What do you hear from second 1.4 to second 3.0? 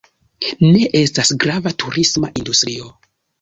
grava turisma industrio.